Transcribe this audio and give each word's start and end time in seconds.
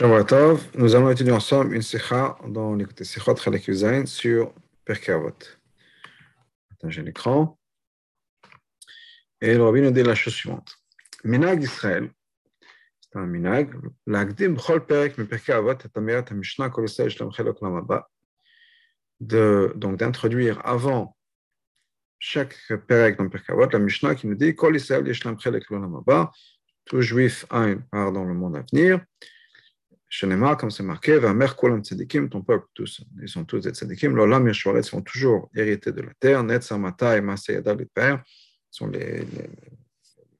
Nous 0.00 0.96
allons 0.96 1.10
étudier 1.10 1.30
ensemble 1.30 1.74
une 1.74 1.82
sikha 1.82 2.36
dans 2.48 2.74
l'écoute 2.74 3.04
Sikhot 3.04 3.36
Chalek 3.36 3.62
sur 4.08 4.52
Pirkei 4.84 5.12
Avot. 5.12 5.38
J'ai 6.84 7.02
l'écran. 7.02 7.56
Et 9.40 9.54
le 9.54 9.62
rabbi 9.62 9.82
nous 9.82 9.92
dit 9.92 10.02
la 10.02 10.16
chose 10.16 10.34
suivante. 10.34 10.74
Minag 11.22 11.62
Israël, 11.62 12.10
c'est 13.00 13.16
un 13.18 13.26
minag, 13.26 13.72
l'agdim 14.06 14.54
b'chol 14.54 14.84
perek 14.84 15.16
mi 15.16 15.26
Pirkei 15.26 15.52
Avot 15.52 15.72
et 15.72 15.98
amirat 15.98 16.24
ha-mishnah 16.28 16.70
kol 16.70 16.84
Yisrael 16.84 17.10
shlem 17.10 17.30
chelok 17.30 17.60
donc 19.20 19.96
d'introduire 19.96 20.60
avant 20.66 21.16
chaque 22.18 22.56
perek 22.88 23.16
dans 23.18 23.28
Pirkei 23.28 23.52
Avot, 23.52 23.68
la 23.70 23.78
mishnah 23.78 24.16
qui 24.16 24.26
nous 24.26 24.34
dit 24.34 24.56
kol 24.56 24.74
Yisrael 24.74 25.06
yeshlem 25.06 25.38
chelok 25.38 25.70
lamaba, 25.70 26.32
tout 26.84 27.00
juif 27.00 27.46
a 27.50 27.68
une 27.68 27.82
part 27.82 28.10
dans 28.10 28.24
le 28.24 28.34
monde 28.34 28.56
à 28.56 28.64
venir, 28.72 29.00
Shenema, 30.16 30.54
comme 30.54 30.70
c'est 30.70 30.84
marqué, 30.84 31.18
va 31.18 31.34
kolam 31.48 31.82
tzedikim, 31.82 32.28
ton 32.28 32.40
peuple, 32.40 32.68
tous, 32.72 33.02
ils 33.20 33.28
sont 33.28 33.44
tous 33.44 33.58
des 33.58 33.70
tzedikim, 33.70 34.14
l'olam 34.14 34.46
yeshwaretz 34.46 34.92
vont 34.92 35.02
toujours 35.02 35.50
hériter 35.56 35.90
de 35.90 36.02
la 36.02 36.14
terre, 36.20 36.44
net 36.44 36.62
et 36.70 37.20
masayada 37.20 37.74
pères, 37.92 38.22
sont 38.70 38.86
les, 38.86 39.26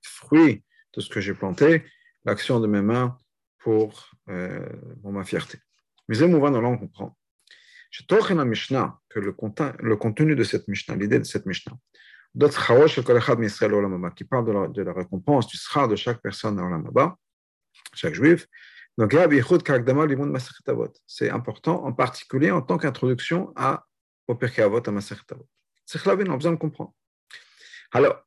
fruits 0.00 0.62
de 0.92 1.00
ce 1.00 1.10
que 1.10 1.20
j'ai 1.20 1.34
planté, 1.34 1.82
l'action 2.24 2.60
de 2.60 2.68
mes 2.68 2.82
mains 2.82 3.18
pour, 3.58 4.10
euh, 4.28 4.64
pour 5.02 5.10
ma 5.10 5.24
fierté. 5.24 5.58
Mais 6.06 6.14
c'est 6.14 6.28
mouvant, 6.28 6.54
on 6.54 6.78
comprend. 6.78 7.16
La 8.30 8.44
Mishnah, 8.44 8.96
que 9.08 9.18
le, 9.18 9.32
contenu 9.96 10.36
de 10.36 10.44
cette 10.44 10.68
Mishnah, 10.68 10.94
l'idée 10.94 11.18
de 11.18 11.24
cette 11.24 11.46
Mishnah, 11.46 11.76
qui 14.14 14.24
parle 14.24 14.46
de 14.46 14.52
la, 14.52 14.68
de 14.68 14.82
la 14.82 14.92
récompense, 14.92 15.48
du 15.48 15.56
sera 15.56 15.88
de 15.88 15.96
chaque 15.96 16.22
personne 16.22 16.54
dans 16.54 16.68
l'Amaba, 16.68 17.18
chaque 17.92 18.14
juif, 18.14 18.46
donc, 18.96 19.12
c'est 21.06 21.30
important, 21.30 21.84
en 21.84 21.92
particulier 21.92 22.50
en 22.52 22.62
tant 22.62 22.78
qu'introduction 22.78 23.52
à, 23.56 23.84
au 24.28 24.36
Pirkei 24.36 24.62
Avot, 24.62 24.80
à 24.86 24.90
Masechet 24.92 25.24
Avot. 25.32 25.48
C'est 25.84 26.06
on 26.06 26.10
a 26.10 26.36
besoin 26.36 26.52
de 26.52 26.56
comprendre. 26.56 26.94
Alors, 27.90 28.24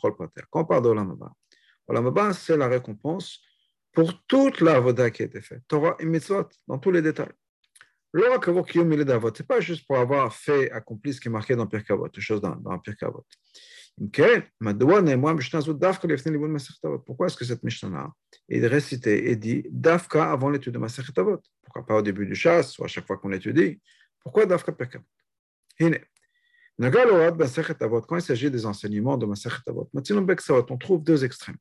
Chol 0.00 0.16
Pater. 0.16 0.42
Quand 0.50 0.60
on 0.60 0.64
parle 0.64 0.82
d'Olam 0.82 1.18
Olam 1.86 2.32
c'est 2.32 2.56
la 2.56 2.68
récompense 2.68 3.40
pour 3.92 4.24
toute 4.26 4.60
la 4.60 4.76
Avoda 4.76 5.10
qui 5.10 5.22
a 5.22 5.26
été 5.26 5.40
faite, 5.40 5.62
Torah 5.68 5.96
et 5.98 6.06
Mitzvot, 6.06 6.48
dans 6.66 6.78
tous 6.78 6.92
les 6.92 7.02
détails. 7.02 7.32
Kiyom 8.12 8.88
Milé 8.88 9.04
d'Avot, 9.04 9.32
ce 9.34 9.42
n'est 9.42 9.46
pas 9.46 9.60
juste 9.60 9.86
pour 9.86 9.98
avoir 9.98 10.34
fait, 10.34 10.70
accompli 10.70 11.12
ce 11.12 11.20
qui 11.20 11.28
est 11.28 11.30
marqué 11.30 11.54
dans 11.56 11.66
Pirkei 11.66 11.92
Avot, 11.92 12.08
les 12.14 12.22
choses 12.22 12.40
dans, 12.40 12.56
dans 12.56 12.78
Pirkei. 12.78 13.06
Pourquoi 14.00 14.32
est-ce 17.26 17.36
que 17.36 17.44
cette 17.44 17.62
Mishnah 17.62 18.10
est 18.48 18.66
récitée 18.66 19.30
et 19.30 19.36
dit 19.36 19.66
Dafka 19.70 20.32
avant 20.32 20.48
l'étude 20.48 20.72
de 20.72 20.78
Masechet 20.78 21.12
Avot 21.18 21.42
Pourquoi 21.62 21.84
pas 21.84 21.96
au 21.96 22.02
début 22.02 22.24
du 22.24 22.34
chasse 22.34 22.78
ou 22.78 22.84
à 22.84 22.86
chaque 22.86 23.06
fois 23.06 23.18
qu'on 23.18 23.28
l'étudie 23.28 23.78
Pourquoi 24.20 24.46
Dafka 24.46 24.72
Pekavot 24.72 25.04
quand 28.02 28.16
il 28.16 28.22
s'agit 28.22 28.50
des 28.50 28.64
enseignements 28.64 29.18
de 29.18 29.26
Masechet 29.26 29.68
Avot, 29.68 29.90
on 29.92 30.78
trouve 30.78 31.04
deux 31.04 31.22
extrêmes. 31.22 31.58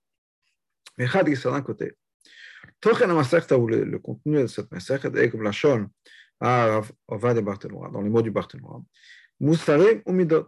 Mais 0.97 1.07
d'un 1.07 1.61
côté, 1.61 1.93
le 2.85 3.97
contenu 3.97 4.43
de 4.43 4.47
cette 4.47 4.71
Masechet 4.71 5.11
est 5.13 5.29
comme 5.29 5.43
la 5.43 5.51
Shon 5.51 5.89
dans 6.39 6.81
les 8.01 8.09
mots 8.09 8.21
du 8.21 8.31
Barthénois, 8.31 8.81
Moussarim 9.41 10.01
ou 10.05 10.13
Midot. 10.13 10.47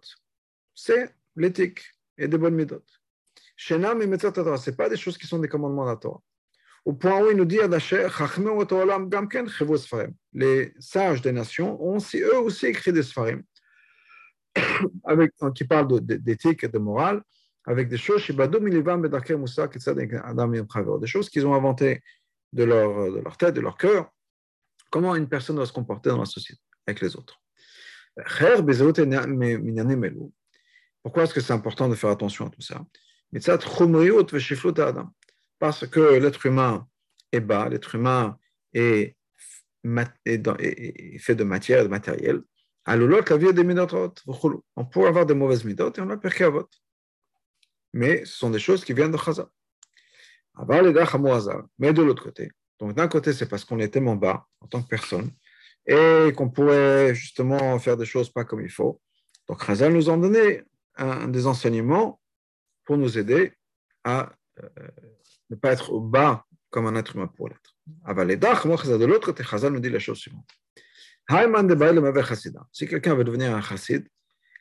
C'est 0.73 1.13
l'éthique 1.35 1.81
et 2.17 2.27
des 2.27 2.37
bonnes 2.37 2.55
méthodes. 2.55 2.83
Shenam 3.55 4.01
et 4.01 4.17
ce 4.17 4.71
pas 4.71 4.89
des 4.89 4.97
choses 4.97 5.17
qui 5.17 5.27
sont 5.27 5.39
des 5.39 5.47
commandements 5.47 5.85
de 5.85 5.89
la 5.91 5.95
Torah. 5.97 6.21
Au 6.83 6.93
point 6.93 7.21
où 7.21 7.29
il 7.29 7.37
nous 7.37 7.45
dit 7.45 7.59
les 10.33 10.73
sages 10.79 11.21
des 11.21 11.31
nations 11.31 11.81
ont 11.83 11.97
aussi, 11.97 12.21
eux 12.21 12.39
aussi 12.39 12.65
écrit 12.67 12.91
des 12.91 13.03
Sfarim, 13.03 13.43
avec, 15.03 15.31
qui 15.53 15.63
parlent 15.65 16.01
d'éthique 16.01 16.63
et 16.63 16.67
de 16.67 16.79
morale, 16.79 17.21
avec 17.65 17.87
des 17.87 17.97
choses, 17.97 18.25
des 20.99 21.07
choses 21.07 21.29
qu'ils 21.29 21.45
ont 21.45 21.53
inventées 21.53 22.01
de 22.51 22.63
leur, 22.63 23.11
de 23.11 23.19
leur 23.19 23.37
tête, 23.37 23.53
de 23.53 23.61
leur 23.61 23.77
cœur, 23.77 24.11
comment 24.89 25.15
une 25.15 25.29
personne 25.29 25.57
doit 25.57 25.67
se 25.67 25.73
comporter 25.73 26.09
dans 26.09 26.19
la 26.19 26.25
société 26.25 26.61
avec 26.87 27.01
les 27.01 27.15
autres. 27.15 27.39
Pourquoi 31.03 31.23
est-ce 31.23 31.33
que 31.33 31.41
c'est 31.41 31.53
important 31.53 31.89
de 31.89 31.95
faire 31.95 32.09
attention 32.09 32.47
à 32.47 32.49
tout 32.49 32.61
ça? 32.61 32.85
Parce 35.59 35.87
que 35.87 36.19
l'être 36.19 36.45
humain 36.45 36.87
est 37.31 37.39
bas, 37.39 37.69
l'être 37.69 37.95
humain 37.95 38.37
est, 38.73 39.15
fait 39.83 41.35
de 41.35 41.43
matière, 41.43 41.83
de 41.83 41.87
matériel. 41.87 42.41
On 42.85 44.85
peut 44.85 45.07
avoir 45.07 45.25
des 45.25 45.33
mauvaises 45.33 45.63
midotes 45.63 45.97
et 45.97 46.01
on 46.01 46.09
a 46.09 46.17
perkavot. 46.17 46.67
Mais 47.93 48.25
ce 48.25 48.37
sont 48.37 48.49
des 48.49 48.59
choses 48.59 48.83
qui 48.83 48.93
viennent 48.93 49.11
de 49.11 49.17
Chazal. 49.17 49.47
Mais 51.79 51.93
de 51.93 52.01
l'autre 52.01 52.23
côté, 52.23 52.51
donc 52.79 52.95
d'un 52.95 53.07
côté, 53.07 53.33
c'est 53.33 53.47
parce 53.47 53.63
qu'on 53.63 53.79
est 53.79 53.89
tellement 53.89 54.15
bas 54.15 54.45
en 54.59 54.67
tant 54.67 54.81
que 54.81 54.87
personne 54.87 55.31
et 55.85 56.31
qu'on 56.35 56.49
pourrait 56.49 57.15
justement 57.15 57.77
faire 57.79 57.97
des 57.97 58.05
choses 58.05 58.29
pas 58.29 58.45
comme 58.45 58.61
il 58.61 58.69
faut. 58.69 59.01
Donc 59.47 59.65
Chazal 59.65 59.93
nous 59.93 60.09
en 60.09 60.17
donné 60.17 60.63
un, 60.97 61.27
des 61.27 61.47
enseignements 61.47 62.21
pour 62.85 62.97
nous 62.97 63.17
aider 63.17 63.53
à 64.03 64.33
euh, 64.61 64.69
ne 65.49 65.55
pas 65.55 65.71
être 65.71 65.91
au 65.91 66.01
bas 66.01 66.45
comme 66.69 66.87
un 66.87 66.95
être 66.95 67.15
humain 67.15 67.27
pour 67.27 67.49
l'être. 67.49 67.75
De 67.87 69.05
l'autre 69.05 69.25
côté, 69.25 69.43
Chazal 69.43 69.73
nous 69.73 69.79
dit 69.79 69.89
la 69.89 69.99
chose 69.99 70.17
suivante. 70.17 70.49
Si 72.71 72.87
quelqu'un 72.87 73.15
veut 73.15 73.23
devenir 73.23 73.55
un 73.55 73.61
chassid, 73.61 74.07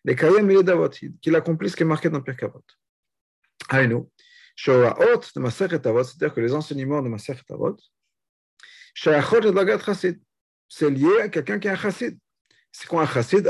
qu'il 0.04 1.36
accomplisse 1.36 1.72
ce 1.72 1.76
qui 1.76 1.82
est 1.82 1.86
marqué 1.86 2.10
dans 2.10 2.20
Pirkavot. 2.20 2.64
c'est-à-dire 6.04 6.34
que 6.34 6.40
les 6.40 6.54
enseignements 6.54 7.02
de 7.02 7.08
Masechet 7.08 7.44
Avot, 7.50 7.76
c'est 8.94 10.90
lié 10.90 11.20
à 11.20 11.28
quelqu'un 11.28 11.58
qui 11.58 11.68
est 11.68 11.70
un 11.70 11.76
chassid. 11.76 12.18
C'est 12.72 12.86
quoi 12.86 13.02
un 13.02 13.06
chassid? 13.06 13.48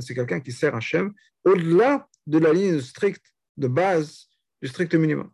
C'est 0.00 0.14
quelqu'un 0.14 0.40
qui 0.40 0.52
sert 0.52 0.74
Hachem 0.74 1.12
au-delà 1.44 2.08
de 2.26 2.38
la 2.38 2.52
ligne 2.52 2.80
stricte 2.80 3.32
de 3.56 3.68
base, 3.68 4.28
du 4.60 4.68
strict 4.68 4.94
minimum. 4.94 5.30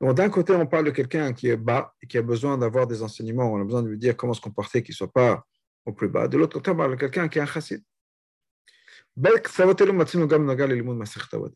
Donc, 0.00 0.16
d'un 0.16 0.28
côté, 0.30 0.52
on 0.52 0.66
parle 0.66 0.86
de 0.86 0.90
quelqu'un 0.90 1.32
qui 1.32 1.48
est 1.48 1.56
bas 1.56 1.94
et 2.02 2.06
qui 2.06 2.18
a 2.18 2.22
besoin 2.22 2.58
d'avoir 2.58 2.86
des 2.86 3.02
enseignements, 3.02 3.52
on 3.52 3.60
a 3.60 3.64
besoin 3.64 3.82
de 3.82 3.88
lui 3.88 3.98
dire 3.98 4.16
comment 4.16 4.34
se 4.34 4.40
comporter, 4.40 4.82
qu'il 4.82 4.92
ne 4.92 4.96
soit 4.96 5.12
pas 5.12 5.46
au 5.86 5.92
plus 5.92 6.08
bas. 6.08 6.28
De 6.28 6.36
l'autre 6.36 6.54
côté, 6.54 6.70
on 6.70 6.76
parle 6.76 6.92
de 6.92 6.96
quelqu'un 6.96 7.28
qui 7.28 7.38
est 7.38 7.42
un 7.42 7.46
chassid. 7.46 7.82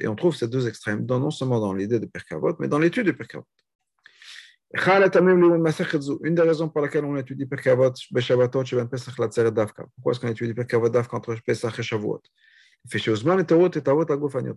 Et 0.01 0.09
on 0.09 0.15
trouve 0.15 0.37
ces 0.37 0.47
deux 0.47 0.69
extrêmes, 0.69 1.07
non 1.07 1.31
seulement 1.31 1.59
dans 1.59 1.73
l'idée 1.73 1.99
de 1.99 2.07
Perkavot, 2.07 2.55
mais 2.61 2.69
dans 2.69 2.79
l'étude 2.79 3.07
de 3.07 3.13
Perkavot. 3.13 3.47
Une 4.75 6.35
des 6.35 6.43
raisons 6.43 6.69
pour 6.69 6.83
lesquelles 6.83 7.05
on 7.05 7.17
étudie 7.17 7.47
Perkavot, 7.47 7.93
Beshabatot, 8.11 8.65
Sheben 8.65 8.89
Pesach, 8.89 9.17
la 9.19 9.51
Davka. 9.51 9.87
Pourquoi 9.95 10.13
est-ce 10.13 10.21
qu'on 10.21 10.29
étudie 10.29 10.55
Davka 10.55 11.17
entre 11.17 11.37
Pesach 11.45 11.79
et 11.79 11.83
Shavuot 11.83 12.23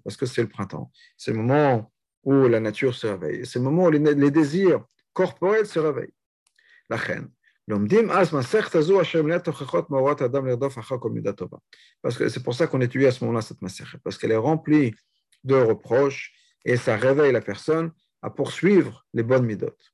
parce 0.04 0.18
que 0.18 0.26
c'est 0.26 0.42
le 0.42 0.50
printemps. 0.50 0.92
C'est 1.18 1.32
le 1.32 1.38
moment 1.38 1.92
où 2.24 2.48
la 2.48 2.60
nature 2.60 2.94
se 2.94 3.08
réveille. 3.08 3.46
C'est 3.46 3.60
le 3.60 3.66
moment 3.66 3.86
où 3.86 3.92
les, 3.92 4.32
désirs 4.32 4.86
corporels 5.14 5.66
se 5.66 5.80
réveillent. 5.80 6.14
La 6.90 6.98
reine. 6.98 7.30
Parce 12.02 12.18
que 12.18 12.30
c'est 12.30 12.44
pour 12.44 12.54
ça 12.56 12.68
qu'on 12.68 12.82
étudie 12.82 13.06
à 13.06 13.12
ce 13.12 13.24
moment-là 13.24 13.42
cette 13.42 13.62
masère, 13.62 13.96
parce 14.04 14.18
qu'elle 14.18 14.32
est 14.32 14.38
remplie 14.38 14.94
de 15.44 15.56
reproches 15.56 16.34
et 16.66 16.78
ça 16.78 16.96
réveille 16.98 17.32
la 17.32 17.42
personne 17.42 17.92
à 18.22 18.30
poursuivre 18.30 19.06
les 19.14 19.24
bonnes 19.24 19.46
midotes 19.46 19.94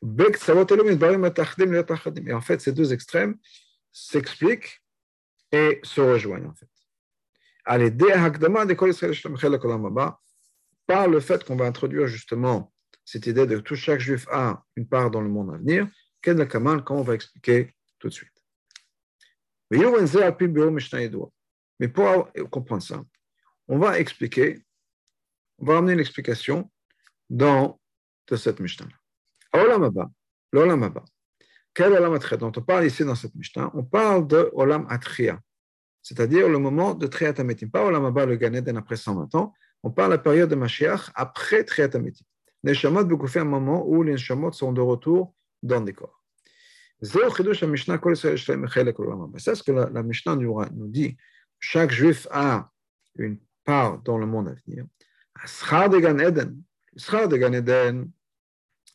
Et 0.00 0.06
en 2.32 2.40
fait, 2.40 2.60
ces 2.60 2.72
deux 2.72 2.92
extrêmes 2.92 3.36
s'expliquent 3.92 4.80
et 5.50 5.80
se 5.82 6.00
rejoignent 6.00 6.46
en 6.46 6.54
fait. 6.54 6.68
Par 10.86 11.08
le 11.08 11.18
fait 11.20 11.44
qu'on 11.44 11.56
va 11.56 11.66
introduire 11.66 12.06
justement 12.06 12.72
cette 13.04 13.26
idée 13.26 13.46
de 13.46 13.58
tout 13.58 13.74
chaque 13.74 14.00
juif 14.00 14.26
a 14.30 14.64
une 14.76 14.88
part 14.88 15.10
dans 15.10 15.20
le 15.20 15.28
monde 15.28 15.52
à 15.54 15.58
venir, 15.58 15.88
Ken 16.22 16.36
va 16.36 17.14
expliquer 17.14 17.74
tout 17.98 18.08
de 18.08 18.12
suite? 18.12 18.32
Mais 19.70 19.78
pour 21.88 22.32
comprendre 22.50 22.82
ça, 22.82 23.04
on 23.66 23.78
va 23.78 23.98
expliquer, 23.98 24.64
on 25.58 25.66
va 25.66 25.76
amener 25.78 25.92
une 25.92 26.00
explication 26.00 26.70
dans 27.28 27.78
de 28.28 28.36
cette 28.36 28.60
Mishnah. 28.60 28.86
Olam 29.52 29.84
Abba, 29.84 30.10
l'Olam 30.52 30.82
Abba. 30.82 31.04
Quel 31.74 31.92
Olam 31.92 32.14
Atria 32.14 32.36
dont 32.38 32.52
on 32.56 32.62
parle 32.62 32.86
ici 32.86 33.04
dans 33.04 33.14
cette 33.14 33.34
Mishnah 33.34 33.70
On 33.74 33.82
parle 33.82 34.26
de 34.26 34.50
Olam 34.52 34.86
Atria, 34.88 35.40
c'est-à-dire 36.02 36.48
le 36.48 36.58
moment 36.58 36.94
de 36.94 37.06
Triat 37.06 37.34
Ametim. 37.38 37.68
Pas 37.68 37.84
Olam 37.84 38.04
Abba, 38.04 38.26
le 38.26 38.36
Ganeden 38.36 38.76
après 38.76 38.96
120 38.96 39.34
ans, 39.34 39.52
on 39.82 39.90
parle 39.90 40.10
de 40.10 40.16
la 40.16 40.22
période 40.22 40.50
de 40.50 40.54
Mashiach 40.54 41.10
après 41.14 41.64
Triat 41.64 41.90
Ametim. 41.94 42.24
Les 42.64 42.74
Shamot 42.74 43.26
fait 43.26 43.40
un 43.40 43.44
moment 43.44 43.86
où 43.86 44.02
les 44.02 44.16
Shamot 44.16 44.52
sont 44.52 44.72
de 44.72 44.80
retour 44.80 45.34
dans 45.62 45.80
des 45.80 45.92
corps. 45.92 46.18
C'est 47.00 47.12
ce 47.12 47.42
que 49.62 49.72
la, 49.72 50.02
Mishnah 50.02 50.34
nous, 50.36 50.88
dit. 50.88 51.16
Chaque 51.60 51.92
juif 51.92 52.26
a 52.30 52.70
une 53.16 53.38
part 53.64 53.98
dans 54.02 54.18
le 54.18 54.26
monde 54.26 54.48
à 54.48 54.54
venir. 54.66 54.84
Schar 55.46 55.88
de 55.88 56.00
Gan 56.00 56.18
Eden, 56.18 56.60
de 56.94 57.36
Gan 57.36 57.52
Eden, 57.52 58.10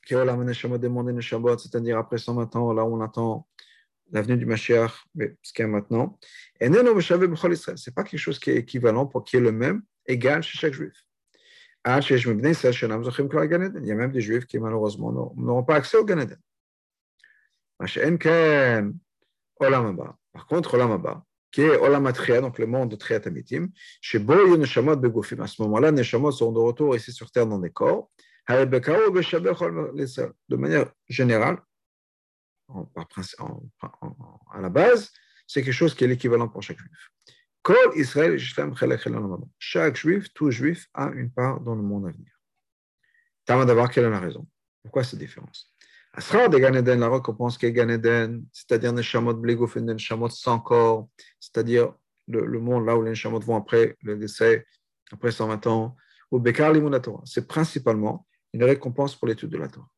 c'est-à-dire 0.08 1.98
après 1.98 2.18
120 2.18 2.56
ans, 2.56 2.74
là 2.74 2.84
où 2.84 2.96
on 2.96 3.02
attend 3.02 3.48
l'avenue 4.12 4.38
du 4.38 4.46
Mashiach, 4.46 4.92
mais 5.16 5.36
ce 5.42 5.54
qu'il 5.54 5.64
y 5.64 5.66
a 5.66 5.70
maintenant. 5.70 6.18
Et 6.60 6.68
ce 6.68 6.74
n'est 6.74 7.94
pas 7.94 8.04
quelque 8.04 8.20
chose 8.20 8.40
qui 8.40 8.52
est 8.52 8.58
équivalent 8.58 9.06
pour 9.06 9.24
qui 9.24 9.38
est 9.38 9.40
le 9.40 9.52
même, 9.52 9.82
égal 10.06 10.44
chez 10.44 10.58
chaque 10.58 10.74
juif. 10.74 10.94
Il 11.86 11.92
y 11.92 13.92
a 13.92 13.96
même 13.96 14.12
des 14.12 14.22
juifs 14.22 14.46
qui 14.46 14.60
malheureusement 14.60 15.34
n'auront 15.36 15.64
pas 15.64 15.76
accès 15.76 15.98
au 15.98 16.06
Gan 16.06 16.20
Eden. 16.20 16.40
Par 20.32 20.48
contre, 20.48 20.74
Olam 20.76 21.22
qui 21.52 21.62
est 21.62 21.78
Olam 21.78 22.12
donc 22.42 22.60
le 22.60 22.66
monde 22.66 22.90
de 22.90 22.96
Triat 22.96 23.22
Amitim, 23.26 23.68
chez 24.02 24.20
Boy 24.20 24.58
Neshamot 24.58 24.96
Begofim. 24.96 25.42
À 25.42 25.48
ce 25.48 25.62
moment-là, 25.64 25.92
Neshamot 25.92 26.32
sont 26.32 26.52
de 26.52 26.60
retour 26.60 26.96
ici 26.96 27.12
sur 27.12 27.30
terre 27.32 27.48
dans 27.48 27.60
des 27.60 27.70
corps. 27.70 28.10
De 28.50 30.56
manière 30.56 30.92
générale, 31.08 31.62
en, 32.68 32.90
en, 33.40 33.64
en, 34.02 34.40
à 34.52 34.62
la 34.62 34.70
base, 34.70 35.12
c'est 35.48 35.64
quelque 35.64 35.74
chose 35.74 35.94
qui 35.94 36.04
est 36.04 36.08
l'équivalent 36.08 36.50
pour 36.50 36.64
chaque 36.64 36.78
juif. 36.78 37.12
Chaque 39.60 39.96
juif, 39.96 40.34
tout 40.34 40.52
juif 40.52 40.88
a 40.94 41.10
une 41.12 41.32
part 41.32 41.62
dans 41.62 41.76
le 41.76 41.82
monde 41.82 42.08
à 42.08 42.12
venir. 42.12 42.32
Tama 43.46 43.66
d'avoir 43.66 43.90
quelle 43.90 44.06
est 44.06 44.10
la 44.10 44.20
raison 44.20 44.48
Pourquoi 44.82 45.04
cette 45.04 45.20
différence? 45.20 45.74
Asrar 46.14 46.50
de 46.50 46.58
Ganeden, 46.58 47.00
la 47.00 47.10
récompense 47.10 47.58
qui 47.58 47.66
est 47.66 47.72
Ganeden, 47.72 48.46
c'est-à-dire 48.52 48.94
Neshamot 48.94 49.34
Blegofen, 49.34 49.86
Neshamot 49.86 50.30
sans 50.30 50.60
corps, 50.60 51.08
c'est-à-dire 51.40 51.94
le, 52.28 52.46
le, 52.46 52.60
monde 52.60 52.86
là 52.86 52.96
où 52.96 53.02
les 53.02 53.12
Neshamot 53.12 53.40
vont 53.40 53.56
après 53.56 53.98
le 54.04 54.18
décès, 54.18 54.66
après 55.12 55.32
120 55.32 55.68
ans, 55.68 55.96
ou 56.32 56.40
Bekar 56.40 56.74
Torah. 57.02 57.24
C'est 57.26 57.48
principalement 57.48 58.28
une 58.54 58.64
récompense 58.64 59.16
pour 59.16 59.28
l'étude 59.28 59.50
de 59.50 59.58
la 59.58 59.68
Torah. 59.68 59.90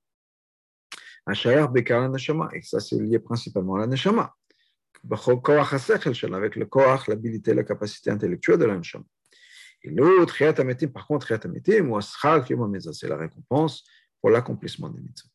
Bekar 1.72 2.10
Neshama, 2.10 2.50
et 2.54 2.62
ça 2.62 2.80
c'est 2.80 2.98
lié 3.00 3.20
principalement 3.20 3.76
à 3.76 3.80
la 3.80 3.88
Neshama. 3.88 4.34
Avec 5.04 6.56
le 6.56 6.66
koach, 6.66 7.08
l'habilité, 7.08 7.54
la 7.54 7.64
capacité 7.64 8.10
intellectuelle 8.10 8.58
de 8.58 8.66
la 8.66 8.78
Neshama. 8.78 9.06
Et 9.84 9.92
l'autre, 9.92 10.36
par 10.88 11.06
contre, 11.06 11.28
c'est 11.28 13.08
la 13.08 13.18
récompense 13.18 13.84
pour 14.20 14.32
l'accomplissement 14.32 14.90
des 14.90 15.02
mitzvot. 15.02 15.30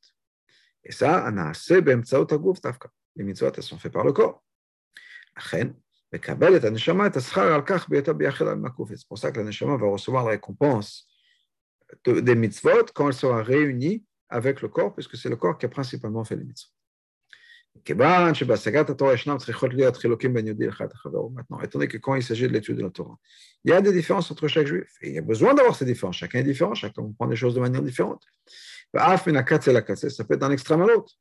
Et 0.82 0.90
ça, 0.90 1.31
les 1.31 3.25
mitzvot, 3.25 3.52
elles 3.56 3.62
sont 3.62 3.78
faites 3.78 3.93
par 3.93 4.05
le 4.05 4.12
corps. 4.12 4.43
C'est 5.50 5.76
pour 9.08 9.19
ça 9.19 9.31
que 9.31 9.38
la 9.38 9.44
neshama 9.44 9.76
va 9.76 9.87
recevoir 9.87 10.25
la 10.25 10.31
récompense 10.31 11.09
des 12.06 12.34
mitzvot 12.34 12.87
quand 12.94 13.08
elle 13.08 13.14
sera 13.14 13.42
réunie 13.42 14.04
avec 14.28 14.62
le 14.62 14.69
corps, 14.69 14.94
puisque 14.94 15.16
c'est 15.16 15.28
le 15.28 15.37
corps 15.37 15.58
qui 15.58 15.66
a 15.66 15.69
principalement 15.69 16.25
fait 16.25 16.37
les 16.37 16.44
mitzvot. 16.44 16.70
Maintenant, 21.32 21.60
étant 21.62 21.78
donné 21.78 21.88
que 21.88 21.98
quand 21.98 22.14
il 22.16 22.22
s'agit 22.22 22.48
de 22.48 22.52
l'étude 22.52 22.76
de 22.76 22.82
la 22.82 22.90
Torah, 22.90 23.16
il 23.64 23.70
y 23.70 23.75
a 23.75 23.81
des 23.81 23.92
différences 23.92 24.31
entre 24.31 24.48
chaque 24.48 24.66
juif. 24.66 24.90
Il 25.02 25.12
y 25.12 25.19
a 25.19 25.22
besoin 25.22 25.54
d'avoir 25.54 25.76
ces 25.76 25.84
différences. 25.84 26.16
Chacun 26.16 26.40
est 26.40 26.44
différent, 26.44 26.75
chacun 26.75 27.02
comprend 27.02 27.26
les 27.26 27.37
choses 27.37 27.54
de 27.54 27.60
manière 27.60 27.82
différente. 27.82 28.25
Ça 28.93 29.19
peut 29.25 30.34
être 30.34 30.40
d'un 30.40 30.50
extrême 30.50 30.82
à 30.82 30.86
l'autre. 30.86 31.14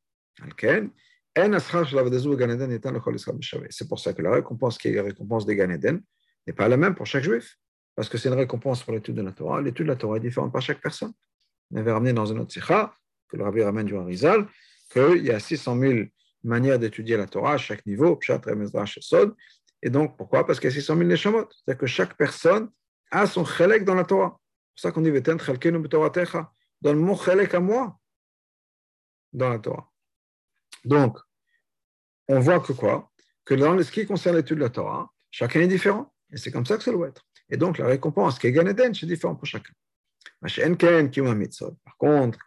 C'est 3.70 3.88
pour 3.88 4.00
ça 4.00 4.14
que 4.14 4.22
la 4.22 4.32
récompense 4.32 4.78
qui 4.78 4.88
est 4.88 4.94
la 4.94 5.04
récompense 5.04 5.46
des 5.46 5.56
Gan 5.56 5.68
n'est 5.68 6.54
pas 6.54 6.68
la 6.68 6.78
même 6.78 6.96
pour 6.96 7.06
chaque 7.06 7.24
juif, 7.24 7.58
parce 8.00 8.08
que 8.08 8.18
c'est 8.18 8.30
une 8.30 8.36
récompense 8.36 8.82
pour 8.82 8.94
l'étude 8.94 9.16
de 9.16 9.22
la 9.22 9.34
Torah. 9.34 9.62
L'étude 9.62 9.88
de 9.88 9.92
la 9.92 9.98
Torah 9.98 10.16
est 10.16 10.22
différente 10.22 10.54
par 10.54 10.62
chaque 10.62 10.80
personne. 10.80 11.12
On 11.70 11.76
avait 11.76 11.92
ramené 11.92 12.14
dans 12.14 12.32
un 12.32 12.38
autre 12.38 12.54
sikha, 12.54 12.94
que 13.28 13.36
le 13.36 13.44
rabbi 13.44 13.62
ramène 13.62 13.88
du 13.88 13.98
Harizal, 13.98 14.48
qu'il 14.90 15.26
y 15.26 15.32
a 15.32 15.40
600 15.42 15.78
000 15.78 16.00
manières 16.46 16.80
d'étudier 16.80 17.18
la 17.18 17.28
Torah 17.28 17.56
à 17.56 17.58
chaque 17.58 17.86
niveau, 17.86 18.16
Pshat, 18.16 18.40
Remezrach, 18.46 19.00
Sod. 19.02 19.36
Et 19.84 19.90
donc, 19.90 20.16
pourquoi? 20.16 20.48
Parce 20.48 20.62
qu'il 20.62 20.70
y 20.70 20.72
a 20.72 20.76
600 20.76 20.96
000 20.96 21.10
neshamot. 21.10 21.46
C'est-à-dire 21.52 21.78
que 21.78 21.88
chaque 21.88 22.16
personne 22.16 22.70
a 23.12 23.28
son 23.28 23.44
chelek 23.44 23.84
dans 23.84 23.96
la 23.96 24.06
Torah. 24.06 24.40
C'est 24.78 24.84
pour 24.84 24.92
ça 24.92 24.92
qu'on 24.94 25.02
dit 25.02 25.12
Veten 25.12 25.38
chelkenu 25.38 25.80
b'toratecha 25.80 26.54
dans 26.80 26.94
le 26.94 27.00
mot 27.00 27.18
chelek 27.18 27.54
à 27.54 27.60
moi 27.60 28.00
dans 29.34 29.50
la 29.50 29.60
Torah. 29.60 29.92
Donc, 30.86 31.20
on 32.30 32.40
voit 32.40 32.62
que 32.62 32.72
quoi? 32.72 33.12
Que 33.44 33.56
dans 33.56 33.78
ce 33.84 33.92
qui 33.92 34.06
concerne 34.06 34.38
l'étude 34.38 34.60
de 34.60 34.64
la 34.64 34.70
Torah, 34.70 35.12
chacun 35.32 35.60
est 35.60 35.68
différent. 35.68 36.14
Et 36.32 36.38
c'est 36.38 36.52
comme 36.52 36.66
ça 36.66 36.78
que 36.78 36.84
ça 36.84 36.94
doit 36.94 37.10
être. 37.10 37.26
Et 37.50 37.58
donc, 37.58 37.78
la 37.78 37.88
récompense 37.88 38.40
qui 38.40 38.48
est 38.48 38.52
Ganeden, 38.52 38.94
c'est 38.94 39.06
différent 39.06 39.36
pour 39.36 39.48
chacun. 39.48 39.74
Par 40.42 41.98
contre, 41.98 42.40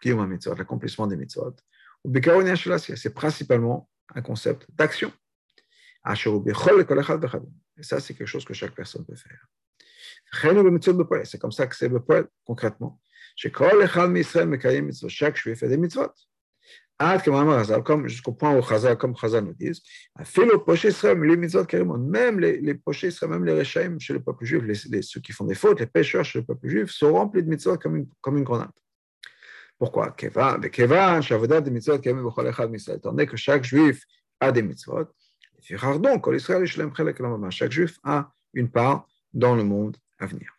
l'accomplissement 0.57 1.07
des 1.07 1.17
mitzvot, 1.17 1.55
c'est 2.05 3.15
principalement 3.15 3.89
un 4.15 4.23
concept 4.23 4.67
d'action. 4.71 5.13
Et 6.05 7.83
ça, 7.83 8.01
c'est 8.01 8.15
quelque 8.15 8.27
chose 8.27 8.45
que 8.45 8.55
chaque 8.55 8.75
personne 8.75 9.05
peut 9.05 9.15
faire. 9.15 9.47
C'est 11.25 11.39
comme 11.39 11.53
ça 11.53 11.67
que 11.67 11.77
c'est 11.77 11.91
concrètement. 12.45 13.01
Chaque 13.37 15.37
juif 15.37 15.59
fait 15.59 15.69
des 15.69 15.77
mitzvot. 15.77 16.13
Jusqu'au 18.07 18.33
point 18.33 18.57
où 18.57 18.63
Chazal, 18.63 18.97
comme 18.97 19.15
nous 19.43 19.55
disent, 19.55 19.83
même 21.99 22.41
les, 22.41 22.61
les 22.61 22.75
pochés 22.75 23.11
même 23.29 23.45
les 23.45 23.53
réchaïm 23.53 23.99
chez 24.01 24.13
le 24.13 24.23
peuple 24.23 24.45
juif, 24.45 24.63
les, 24.63 24.75
les, 24.91 25.03
ceux 25.03 25.21
qui 25.21 25.33
font 25.33 25.45
des 25.45 25.55
fautes, 25.55 25.81
les 25.81 25.87
pécheurs 25.87 26.25
chez 26.25 26.41
le 26.41 26.45
peuple 26.45 26.69
juif, 26.69 26.91
sont 26.91 27.13
remplis 27.13 27.43
de 27.43 27.49
mitzvot 27.49 27.79
comme 27.79 27.97
une, 27.97 28.09
comme 28.21 28.39
une 28.39 28.45
grenade. 28.45 28.71
Pourquoi? 29.79 30.15
Étant 30.23 30.59
donné 33.11 33.27
que 33.27 33.37
chaque 33.37 33.65
juif 33.65 34.05
a 34.41 34.53
des 34.53 34.63
mitzvot, 34.63 35.09
donc, 36.01 36.41
chaque 37.51 37.73
juif 37.73 37.99
a 38.05 38.33
une 38.55 38.71
part 38.71 39.07
dans 39.33 39.55
le 39.55 39.65
monde 39.65 39.97
à 40.19 40.27
venir. 40.27 40.59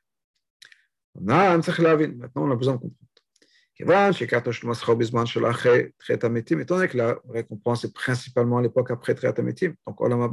Maintenant, 1.20 1.58
on 2.36 2.52
a 2.52 2.56
besoin 2.56 2.76
de 2.76 2.80
comprendre. 2.80 3.03
Étant 3.80 4.12
donné 6.30 6.88
que 6.88 6.98
la 6.98 7.20
récompense 7.30 7.86
est 7.86 7.94
principalement 7.94 8.60
à 8.60 8.62
l'époque 8.62 8.92
après 8.92 9.16
Triat 9.16 9.34
donc 9.34 10.02
Olam. 10.02 10.32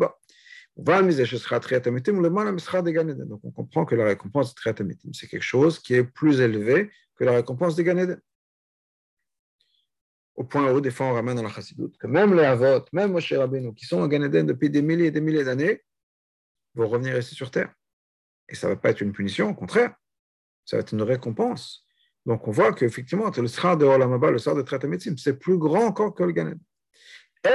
Donc 0.77 0.89
on 3.43 3.51
comprend 3.51 3.85
que 3.85 3.95
la 3.95 4.05
récompense 4.05 4.51
de 4.51 4.55
Triat 4.55 4.75
c'est 5.13 5.27
quelque 5.27 5.43
chose 5.43 5.79
qui 5.79 5.95
est 5.95 6.05
plus 6.05 6.41
élevé 6.41 6.91
que 7.17 7.25
la 7.25 7.33
récompense 7.33 7.77
des 7.77 7.85
Ganeden. 7.85 8.21
Au 10.35 10.45
point 10.45 10.73
où, 10.73 10.81
des 10.81 10.91
fois, 10.91 11.07
on 11.07 11.13
ramène 11.13 11.37
dans 11.37 11.43
la 11.43 11.51
Chassidut 11.51 11.91
que 11.99 12.07
même 12.07 12.35
les 12.35 12.45
Avot, 12.45 12.85
même 12.93 13.13
Moshe 13.13 13.33
Rabbeinu, 13.33 13.75
qui 13.75 13.85
sont 13.85 14.01
en 14.01 14.09
Ganeden 14.09 14.47
depuis 14.47 14.71
des 14.71 14.81
milliers 14.81 15.07
et 15.07 15.11
des 15.11 15.21
milliers 15.21 15.45
d'années, 15.45 15.83
vont 16.75 16.89
revenir 16.89 17.19
ici 17.19 17.35
sur 17.35 17.51
Terre. 17.51 17.75
Et 18.49 18.55
ça 18.55 18.69
ne 18.69 18.75
va 18.75 18.81
pas 18.81 18.91
être 18.91 19.03
une 19.03 19.13
punition, 19.13 19.51
au 19.51 19.55
contraire, 19.55 19.95
ça 20.65 20.77
va 20.77 20.81
être 20.81 20.93
une 20.93 21.03
récompense. 21.03 21.87
Donc 22.27 22.47
on 22.47 22.51
voit 22.51 22.73
qu'effectivement, 22.73 23.31
le 23.37 23.49
sra 23.49 23.77
de 23.77 23.85
Olamaba, 23.85 24.31
le 24.31 24.39
sra 24.39 24.55
de 24.55 24.63
Tratametzim, 24.63 25.17
c'est 25.17 25.39
plus 25.39 25.59
grand 25.59 25.87
encore 25.87 26.15
que 26.15 26.23
le 26.23 26.33
Ganed. 26.33 26.59
Et 27.43 27.49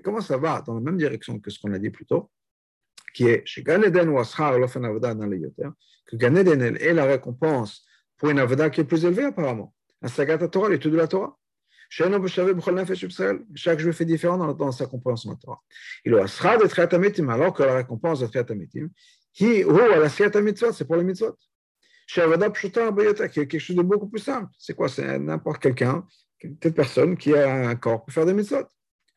comment 0.00 0.22
ça 0.22 0.38
va 0.38 0.62
dans 0.62 0.74
la 0.74 0.80
même 0.80 0.96
direction 0.96 1.38
que 1.38 1.50
ce 1.50 1.60
qu'on 1.60 1.74
a 1.74 1.78
dit 1.78 1.90
plus 1.90 2.06
tôt, 2.06 2.30
qui 3.12 3.28
est 3.28 3.42
chez 3.44 3.62
Ganeden 3.62 4.08
ou 4.08 4.18
Ashar 4.18 4.58
Lofen 4.58 4.86
Avada 4.86 5.14
dans 5.14 5.26
les 5.26 5.36
Yoter, 5.36 5.68
que 6.06 6.16
Ganeden 6.16 6.62
est 6.62 6.94
la 6.94 7.04
récompense 7.04 7.84
pour 8.16 8.30
une 8.30 8.38
Avada 8.38 8.70
qui 8.70 8.80
est 8.80 8.84
plus 8.84 9.04
élevée 9.04 9.24
apparemment. 9.24 9.74
La 10.00 10.08
Sagat 10.08 10.38
Torah, 10.48 10.70
l'étude 10.70 10.92
de 10.92 10.96
la 10.96 11.06
Torah. 11.06 11.36
Chaque 11.90 12.10
juif 13.78 14.00
est 14.00 14.06
différent 14.06 14.54
dans, 14.54 14.72
sa 14.72 14.86
compréhension 14.86 15.30
de 15.30 15.34
la 15.34 15.40
Torah. 15.40 15.60
Il 16.06 16.14
a 16.14 16.22
Ashar 16.22 16.56
de 16.58 16.66
Tratametzim, 16.66 17.28
alors 17.28 17.52
que 17.52 17.62
la 17.62 17.74
récompense 17.74 18.20
de 18.20 18.26
Tratametzim, 18.26 18.88
c'est 19.34 20.86
pour 20.86 20.96
les 20.96 21.04
mitzvot. 21.04 21.36
Shavada 22.12 22.50
Pshuta 22.50 22.92
qui 23.28 23.40
est 23.40 23.46
quelque 23.46 23.58
chose 23.58 23.76
de 23.76 23.80
beaucoup 23.80 24.06
plus 24.06 24.20
simple. 24.20 24.52
C'est 24.58 24.74
quoi? 24.74 24.90
C'est 24.90 25.18
n'importe 25.18 25.62
quelqu'un 25.62 26.06
Telle 26.60 26.74
personne 26.74 27.16
qui 27.16 27.32
a 27.34 27.68
un 27.68 27.74
corps 27.74 28.04
peut 28.04 28.12
faire 28.12 28.26
des 28.26 28.34
mitzvot. 28.34 28.68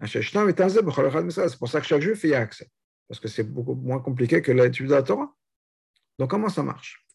C'est 0.05 1.57
pour 1.59 1.67
ça 1.67 1.81
que 1.81 1.85
chaque 1.85 2.01
juif 2.01 2.23
y 2.23 2.33
a 2.33 2.39
accès. 2.39 2.69
Parce 3.09 3.19
que 3.19 3.27
c'est 3.27 3.43
beaucoup 3.43 3.75
moins 3.75 3.99
compliqué 3.99 4.41
que 4.41 4.53
l'étude 4.53 4.87
de 4.87 4.93
la 4.93 5.03
Torah. 5.03 5.29
Donc, 6.19 6.29
comment 6.29 6.47
ça 6.47 6.63
marche? 6.63 7.05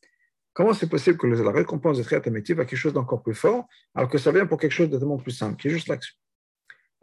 Comment 0.52 0.75
c'est 0.75 0.90
possible 0.90 1.16
que 1.16 1.26
la 1.26 1.50
récompense 1.50 1.96
de 1.96 2.02
Triat 2.02 2.20
va 2.20 2.30
quelque 2.30 2.76
chose 2.76 2.92
d'encore 2.92 3.22
plus 3.22 3.34
fort, 3.34 3.66
alors 3.94 4.10
que 4.10 4.18
ça 4.18 4.32
vient 4.32 4.44
pour 4.44 4.58
quelque 4.58 4.72
chose 4.72 4.90
de 4.90 4.99
tellement 4.99 5.16
plus 5.16 5.32
simple, 5.32 5.58
qui 5.58 5.68
est 5.68 5.70
juste 5.70 5.88
l'action 5.88 6.14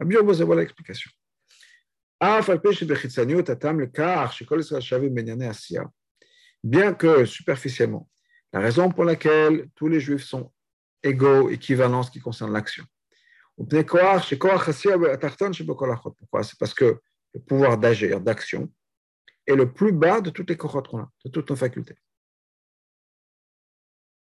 Bien, 0.04 0.20
voilà 0.22 0.60
l'explication. 0.60 1.10
Bien 6.62 6.94
que 6.94 7.24
superficiellement, 7.24 8.08
la 8.52 8.60
raison 8.60 8.90
pour 8.90 9.04
laquelle 9.04 9.68
tous 9.74 9.88
les 9.88 10.00
juifs 10.00 10.24
sont 10.24 10.52
égaux, 11.02 11.48
équivalents 11.50 12.00
en 12.00 12.02
ce 12.02 12.10
qui 12.10 12.20
concerne 12.20 12.52
l'action. 12.52 12.84
Pourquoi? 13.56 14.20
C'est 14.20 14.38
parce 16.58 16.74
que 16.74 17.00
le 17.34 17.40
pouvoir 17.40 17.78
d'agir, 17.78 18.20
d'action, 18.20 18.72
est 19.46 19.54
le 19.54 19.72
plus 19.72 19.92
bas 19.92 20.20
de 20.20 20.30
toutes 20.30 20.50
les 20.50 20.56
kohot 20.56 20.82
qu'on 20.82 21.00
a, 21.00 21.10
de 21.24 21.30
toutes 21.30 21.50
nos 21.50 21.56
facultés. 21.56 21.96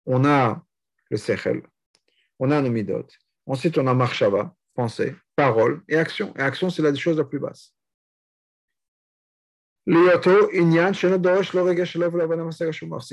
On 0.05 0.25
a 0.25 0.65
le 1.09 1.17
sechel, 1.17 1.61
on 2.39 2.49
a 2.51 2.61
nos 2.61 2.71
midot, 2.71 3.05
ensuite 3.45 3.77
on 3.77 3.85
a 3.87 3.93
marshava, 3.93 4.55
pensée, 4.73 5.15
parole 5.35 5.83
et 5.87 5.97
action. 5.97 6.33
Et 6.37 6.41
action, 6.41 6.69
c'est 6.69 6.81
la 6.81 6.93
chose 6.95 7.17
la 7.17 7.25
plus 7.25 7.39
basse. 7.39 7.73
C'est 9.87 9.93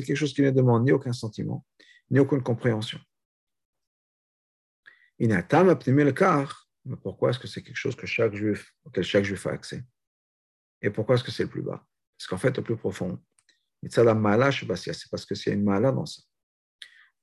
quelque 0.05 0.17
chose 0.17 0.35
qui 0.35 0.43
ne 0.43 0.51
demande 0.51 0.85
ni 0.85 0.93
aucun 0.93 1.13
sentiment, 1.13 1.65
ni 2.11 2.19
aucune 2.19 2.43
compréhension. 2.43 2.99
Mais 5.19 5.43
pourquoi 7.03 7.31
est-ce 7.31 7.39
que 7.39 7.49
c'est 7.49 7.63
quelque 7.63 7.77
chose 7.77 7.97
que 7.97 8.07
chaque 8.07 8.35
juif, 8.35 8.75
auquel 8.85 9.05
chaque 9.05 9.25
juif 9.25 9.47
a 9.47 9.53
accès? 9.53 9.83
Et 10.83 10.91
pourquoi 10.91 11.15
est-ce 11.15 11.25
que 11.25 11.31
c'est 11.31 11.45
le 11.45 11.49
plus 11.49 11.63
bas? 11.63 11.85
Parce 12.17 12.29
qu'en 12.29 12.39
fait, 12.39 12.57
le 12.57 12.63
plus 12.63 12.77
profond, 12.77 13.19
c'est 13.83 14.05
parce 15.11 15.25
que 15.25 15.35
c'est 15.35 15.53
une 15.53 15.65
mala 15.65 15.93
dans 15.93 16.07
ça. 16.07 16.23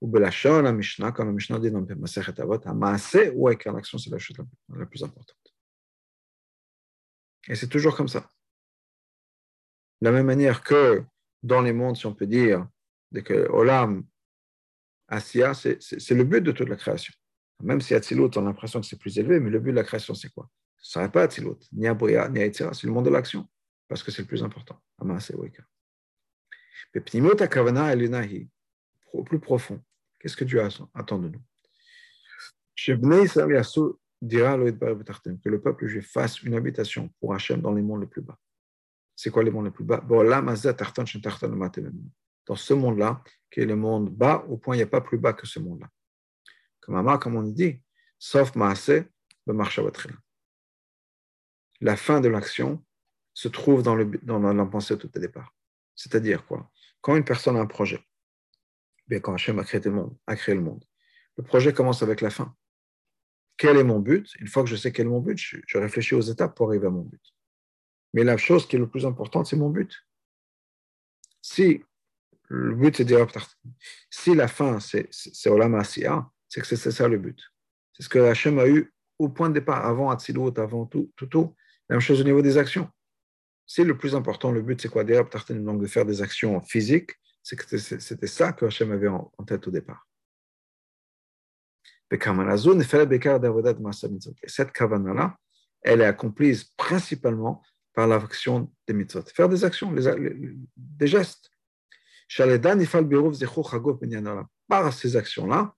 Ou 0.01 0.07
Belachon, 0.07 0.61
la 0.61 0.71
Mishnah, 0.71 1.11
comme 1.11 1.27
la 1.27 1.33
Mishnah 1.33 1.59
dit 1.59 1.71
dans 1.71 1.85
Masechet 1.97 2.39
Avot, 2.41 2.59
Maase 2.73 3.31
ou 3.33 3.47
avec 3.47 3.65
l'action, 3.65 3.97
c'est 3.97 4.09
la 4.09 4.17
chose 4.17 4.37
la 4.69 4.85
plus 4.85 5.03
importante. 5.03 5.37
Et 7.47 7.55
c'est 7.55 7.67
toujours 7.67 7.95
comme 7.95 8.07
ça. 8.07 8.29
De 10.05 10.12
la 10.12 10.17
même 10.17 10.27
manière 10.27 10.62
que 10.62 11.03
dans 11.41 11.63
les 11.63 11.74
mondes, 11.74 11.97
si 11.97 12.05
on 12.05 12.13
peut 12.13 12.27
dire, 12.27 12.67
que 13.12 13.50
Olam, 13.50 14.05
Asiya, 15.07 15.55
c'est 15.55 16.12
le 16.12 16.24
but 16.24 16.41
de 16.41 16.51
toute 16.51 16.69
la 16.69 16.75
création. 16.75 17.12
Même 17.63 17.81
si 17.81 17.95
Atzilut, 17.95 18.29
on 18.35 18.41
a 18.41 18.43
l'impression 18.43 18.79
que 18.79 18.85
c'est 18.85 19.00
plus 19.00 19.17
élevé, 19.17 19.39
mais 19.39 19.50
le 19.50 19.59
but 19.59 19.71
de 19.71 19.77
la 19.77 19.83
création, 19.83 20.13
c'est 20.13 20.29
quoi? 20.29 20.47
Ce 20.77 21.00
ne 21.00 21.01
serait 21.01 21.12
pas 21.12 21.24
Atzilut, 21.24 21.57
ni 21.71 21.88
Abria, 21.88 22.29
ni 22.29 22.39
Aïtira, 22.39 22.71
c'est 22.75 22.85
le 22.85 22.93
monde 22.93 23.05
de 23.05 23.09
l'action, 23.09 23.50
parce 23.88 24.03
que 24.03 24.12
c'est 24.12 24.21
le 24.21 24.27
plus 24.27 24.43
important. 24.43 24.79
Mais 25.01 25.17
Pnimot 27.01 27.41
Akavana 27.41 27.91
Elunahi, 27.91 28.47
au 29.12 29.24
plus 29.24 29.39
profond, 29.39 29.81
qu'est-ce 30.19 30.38
que 30.38 30.45
Dieu 30.45 30.62
attend 30.93 31.17
de 31.17 31.29
nous? 31.29 31.41
Que 32.77 32.91
le 35.50 35.59
peuple 35.59 35.88
juif 35.88 36.12
fasse 36.12 36.43
une 36.43 36.53
habitation 36.53 37.09
pour 37.19 37.33
Hachem 37.33 37.59
dans 37.59 37.74
les 37.74 37.81
mondes 37.81 38.01
les 38.01 38.07
plus 38.07 38.21
bas. 38.21 38.38
C'est 39.15 39.31
quoi 39.31 39.43
les 39.43 39.51
mondes 39.51 39.65
les 39.65 39.72
plus 39.72 39.86
bas? 39.86 40.01
Dans 42.48 42.55
ce 42.55 42.74
monde-là, 42.74 43.24
qui 43.50 43.62
est 43.62 43.65
le 43.65 43.75
monde 43.75 44.10
bas, 44.10 44.45
au 44.50 44.57
point 44.57 44.75
il 44.75 44.79
n'y 44.79 44.84
a 44.84 44.88
pas 44.88 45.01
plus 45.01 45.17
bas 45.17 45.34
que 45.34 45.48
ce 45.48 45.60
monde-là. 45.60 45.89
Comme 46.81 47.19
comme 47.19 47.36
on 47.36 47.43
dit, 47.43 47.81
sauf 48.19 48.55
Maaseh, 48.55 49.10
La 51.81 51.95
fin 51.98 52.22
de 52.22 52.27
l'action 52.27 52.86
se 53.34 53.48
trouve 53.48 53.84
dans, 53.84 53.95
le, 53.95 54.05
dans 54.24 54.39
la 54.39 54.65
pensée 54.65 54.98
tout 54.98 55.10
au 55.13 55.19
départ. 55.19 55.55
C'est-à-dire 55.95 56.45
quoi? 56.45 56.72
Quand 57.01 57.15
une 57.15 57.25
personne 57.25 57.57
a 57.57 57.60
un 57.60 57.65
projet, 57.65 58.03
bien 59.07 59.19
quand 59.19 59.34
Hachem 59.34 59.60
a 59.60 59.63
créé 59.63 59.81
le 59.81 59.91
monde, 59.91 60.17
a 60.27 60.36
créé 60.36 60.55
le 60.55 60.62
monde, 60.62 60.84
le 61.38 61.43
projet 61.43 61.74
commence 61.74 62.01
avec 62.01 62.22
la 62.22 62.29
fin. 62.29 62.55
Quel 63.57 63.77
est 63.77 63.84
mon 63.84 64.00
but? 64.00 64.34
Une 64.39 64.48
fois 64.48 64.63
que 64.63 64.69
je 64.69 64.75
sais 64.75 64.91
quel 64.91 65.05
est 65.05 65.10
mon 65.10 65.19
but, 65.19 65.38
je, 65.38 65.77
réfléchis 65.77 66.15
aux 66.15 66.22
étapes 66.22 66.55
pour 66.55 66.69
arriver 66.69 66.88
à 66.88 66.89
mon 66.89 67.03
but. 67.03 67.34
Mais 68.15 68.24
la 68.24 68.38
chose 68.38 68.65
qui 68.65 68.77
est 68.77 68.79
le 68.79 68.88
plus 68.88 69.05
importante, 69.05 69.45
c'est 69.45 69.57
mon 69.57 69.69
but. 69.69 69.93
Si 71.41 71.84
le 72.48 72.74
but 72.74 72.95
c'est 72.95 73.03
dire 73.03 73.27
si 74.10 74.34
la 74.34 74.48
fin 74.48 74.79
c'est 74.79 75.10
Olam 75.48 75.75
Asiya, 75.75 76.25
c'est 76.48 76.62
que 76.62 76.67
c'est 76.67 76.91
ça 76.91 77.10
le 77.10 77.17
but. 77.17 77.38
C'est 77.91 78.03
ce 78.03 78.10
que 78.10 78.19
Hachem 78.19 78.57
a 78.60 78.67
eu 78.69 78.93
au 79.19 79.27
point 79.27 79.50
de 79.50 79.55
départ, 79.55 79.86
avant 79.86 80.10
Atzilut, 80.12 80.57
avant 80.57 80.86
tout, 80.86 81.12
tout, 81.17 81.25
tout. 81.25 81.53
La 81.89 81.95
même 81.95 82.01
chose 82.01 82.22
au 82.22 82.24
niveau 82.24 82.41
des 82.41 82.57
actions. 82.57 82.89
C'est 83.65 83.84
le 83.84 83.98
plus 83.98 84.15
important, 84.15 84.53
le 84.53 84.62
but 84.62 84.79
c'est 84.81 84.89
quoi? 84.89 85.03
Donc 85.03 85.81
de 85.81 85.88
faire 85.88 86.05
des 86.05 86.22
actions 86.22 86.62
physiques, 86.62 87.12
c'était 87.43 88.27
ça 88.27 88.53
que 88.53 88.65
Hachem 88.65 88.93
avait 88.93 89.10
en, 89.10 89.29
tête 89.45 89.67
au 89.67 89.72
départ. 89.72 90.07
Et 92.12 92.17
cette 94.48 94.72
kavana-là, 94.72 95.38
elle 95.81 96.01
est 96.01 96.05
accomplie 96.05 96.57
principalement 96.77 97.62
par 97.95 98.07
l'action 98.07 98.71
des 98.87 98.93
mitzvot. 98.93 99.23
Faire 99.33 99.49
des 99.49 99.63
actions, 99.63 99.91
des 99.91 101.07
gestes. 101.07 101.49
Par 104.67 104.93
ces 104.93 105.15
actions-là, 105.15 105.73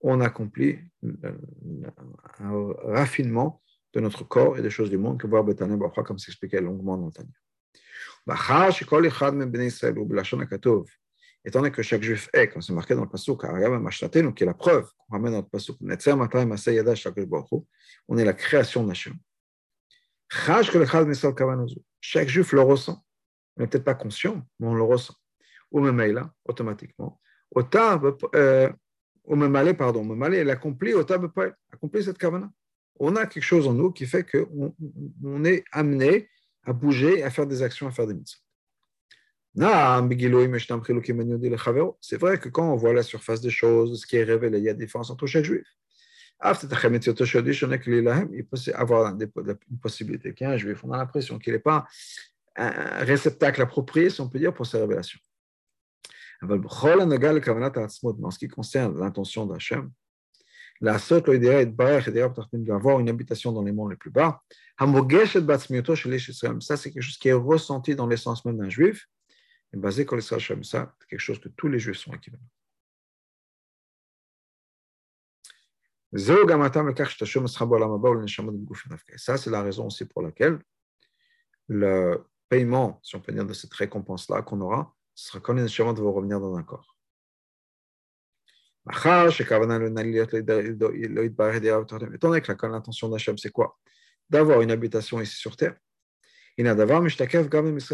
on 0.00 0.20
accomplit 0.20 0.78
un 2.40 2.72
raffinement 2.84 3.62
de 3.94 4.00
notre 4.00 4.24
corps 4.24 4.58
et 4.58 4.62
des 4.62 4.70
choses 4.70 4.90
du 4.90 4.98
monde 4.98 5.18
que 5.18 5.26
voir 5.26 5.44
comme 6.04 6.18
s'expliquait 6.18 6.60
longuement 6.60 6.98
dans 6.98 7.06
le 7.06 7.12
Tanya. 7.12 7.30
Étant 11.46 11.60
donné 11.60 11.70
que 11.70 11.82
chaque 11.82 12.02
juif 12.02 12.28
est, 12.32 12.48
comme 12.48 12.62
c'est 12.62 12.72
marqué 12.72 12.94
dans 12.94 13.02
le 13.02 13.08
Pasuk, 13.08 13.42
qui 14.34 14.42
est 14.42 14.46
la 14.46 14.54
preuve 14.54 14.90
qu'on 14.96 15.12
ramène 15.12 15.32
dans 15.32 15.42
le 15.42 15.46
Pasuk, 15.46 15.76
on 18.08 18.18
est 18.18 18.24
la 18.24 18.32
création 18.32 18.84
d'Hachem. 18.84 19.14
Chaque 22.00 22.28
juif 22.28 22.52
le 22.52 22.60
ressent. 22.60 23.04
On 23.56 23.62
n'est 23.62 23.68
peut-être 23.68 23.84
pas 23.84 23.94
conscient, 23.94 24.44
mais 24.58 24.66
on 24.66 24.74
le 24.74 24.82
ressent. 24.82 25.14
Ou 25.70 25.80
même 25.80 26.12
là, 26.12 26.32
automatiquement. 26.44 27.20
Euh, 28.34 28.70
ou 29.24 29.36
même 29.36 29.76
pardon, 29.76 30.04
même 30.04 30.34
elle 30.34 30.50
accomplit, 30.50 30.92
accomplit 31.72 32.04
cette 32.04 32.18
kavana. 32.18 32.50
On 32.98 33.16
a 33.16 33.26
quelque 33.26 33.44
chose 33.44 33.66
en 33.66 33.74
nous 33.74 33.90
qui 33.90 34.06
fait 34.06 34.24
qu'on 34.24 34.74
on 35.22 35.44
est 35.44 35.64
amené 35.72 36.28
à 36.64 36.72
bouger, 36.72 37.22
à 37.22 37.30
faire 37.30 37.46
des 37.46 37.62
actions, 37.62 37.86
à 37.86 37.90
faire 37.90 38.06
des 38.06 38.14
mitzvahs. 38.14 38.40
C'est 42.00 42.16
vrai 42.20 42.38
que 42.38 42.48
quand 42.48 42.72
on 42.72 42.76
voit 42.76 42.92
la 42.92 43.02
surface 43.04 43.40
des 43.40 43.50
choses, 43.50 44.00
ce 44.00 44.06
qui 44.06 44.16
est 44.16 44.24
révélé, 44.24 44.58
il 44.58 44.64
y 44.64 44.68
a 44.68 44.74
des 44.74 44.84
différences 44.84 45.10
entre 45.10 45.26
chaque 45.26 45.44
juif. 45.44 45.66
Il 48.32 48.44
peut 48.44 48.56
avoir 48.74 49.14
une 49.14 49.78
possibilité 49.80 50.34
qu'il 50.34 50.46
y 50.46 50.50
a 50.50 50.52
un 50.52 50.56
juif, 50.56 50.84
on 50.84 50.92
a 50.92 50.96
l'impression 50.96 51.38
qu'il 51.38 51.52
n'est 51.52 51.58
pas 51.58 51.86
un 52.56 53.04
réceptacle 53.04 53.62
approprié, 53.62 54.10
si 54.10 54.20
on 54.20 54.28
peut 54.28 54.38
dire, 54.38 54.52
pour 54.52 54.66
ces 54.66 54.78
révélations. 54.78 55.18
En 56.42 58.30
ce 58.30 58.38
qui 58.38 58.48
concerne 58.48 58.98
l'intention 58.98 59.46
d'Hachem, 59.46 59.90
la 60.80 60.98
sotte 60.98 61.30
d'avoir 61.30 63.00
une 63.00 63.08
habitation 63.08 63.52
dans 63.52 63.62
les 63.62 63.72
mondes 63.72 63.92
les 63.92 63.96
plus 63.96 64.10
bas, 64.10 64.42
ça 64.78 66.76
c'est 66.76 66.90
quelque 66.90 67.00
chose 67.00 67.16
qui 67.18 67.28
est 67.28 67.32
ressenti 67.32 67.94
dans 67.94 68.06
l'essence 68.06 68.44
même 68.44 68.58
d'un 68.58 68.68
juif, 68.68 69.08
basé 69.72 70.04
sur 70.06 70.20
ça, 70.20 70.38
c'est 70.40 71.08
quelque 71.08 71.18
chose 71.18 71.40
que 71.40 71.48
tous 71.48 71.68
les 71.68 71.78
juifs 71.78 71.98
sont 71.98 72.12
équivalents. 72.12 72.42
Ça, 79.16 79.36
c'est 79.36 79.50
la 79.50 79.62
raison 79.62 79.86
aussi 79.86 80.04
pour 80.04 80.22
laquelle 80.22 80.60
le 81.66 82.24
paiement, 82.48 83.00
si 83.02 83.16
on 83.16 83.20
peut 83.20 83.32
dire, 83.32 83.44
de 83.44 83.52
cette 83.52 83.74
récompense-là 83.74 84.42
qu'on 84.42 84.60
aura, 84.60 84.94
ce 85.14 85.28
sera 85.28 85.40
quand 85.40 85.54
les 85.54 85.64
de 85.64 86.00
vont 86.00 86.12
revenir 86.12 86.38
dans 86.38 86.54
un 86.54 86.62
corps. 86.62 86.96
Étant 92.14 92.28
donné 92.28 92.40
que 92.40 92.66
l'intention 92.66 93.08
d'Hachem, 93.08 93.36
c'est 93.38 93.50
quoi? 93.50 93.76
D'avoir 94.30 94.60
une 94.60 94.70
habitation 94.70 95.20
ici 95.20 95.36
sur 95.36 95.56
terre. 95.56 95.76
Il 96.56 96.68
a 96.68 96.76
d'avoir 96.76 97.02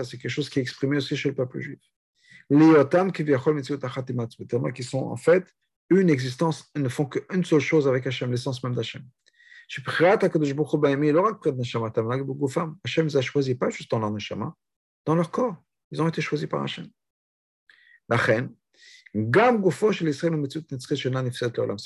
c'est 0.04 0.18
quelque 0.18 0.28
chose 0.28 0.50
qui 0.50 0.58
est 0.58 0.62
exprimé 0.62 0.98
aussi 0.98 1.16
chez 1.16 1.30
le 1.30 1.34
peuple 1.34 1.60
juif. 1.60 1.80
qui 4.72 4.82
sont 4.82 4.98
en 4.98 5.16
fait 5.16 5.46
une 5.90 6.08
existence, 6.08 6.70
ils 6.74 6.82
ne 6.82 6.88
font 6.88 7.06
qu'une 7.06 7.44
seule 7.44 7.60
chose 7.60 7.86
avec 7.88 8.06
Hachem, 8.06 8.30
l'essence 8.30 8.62
même 8.62 8.74
d'Hachem. 8.74 9.02
Hachem 12.84 13.06
les 13.06 13.16
a 13.16 13.20
choisis 13.20 13.54
pas 13.54 13.70
juste 13.70 13.90
dans 13.90 13.98
leur 13.98 14.10
neshama, 14.10 14.54
dans 15.04 15.14
leur 15.14 15.30
corps. 15.30 15.56
Ils 15.90 16.00
ont 16.00 16.08
été 16.08 16.20
choisis 16.20 16.48
par 16.48 16.62
Hachem. 16.62 16.88
C'est 18.08 19.36